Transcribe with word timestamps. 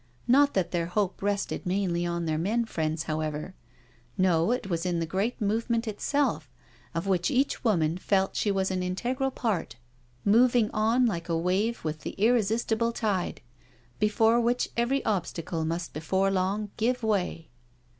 Not 0.27 0.55
that 0.55 0.71
their 0.71 0.87
hope 0.87 1.21
rested 1.21 1.63
mainly 1.63 2.07
on 2.07 2.25
their 2.25 2.39
men 2.39 2.65
friends, 2.65 3.03
however; 3.03 3.53
no, 4.17 4.49
it 4.51 4.67
was 4.67 4.83
in 4.83 4.99
the 4.99 5.05
great 5.05 5.39
Movement 5.39 5.87
itself, 5.87 6.49
of 6.95 7.05
which 7.05 7.29
each 7.29 7.63
woman 7.63 7.99
felt 7.99 8.35
she 8.35 8.49
was 8.49 8.71
an 8.71 8.81
integral 8.81 9.29
part, 9.29 9.75
moving 10.25 10.71
on 10.71 11.05
like 11.05 11.29
a 11.29 11.37
wave 11.37 11.83
with 11.85 12.01
the 12.01 12.15
irresistible 12.17 12.91
tide, 12.91 13.41
before 13.99 14.41
which 14.41 14.71
every 14.75 15.05
obstacle 15.05 15.65
must 15.65 15.93
before 15.93 16.31
long 16.31 16.71
give 16.77 17.03
way. 17.03 17.51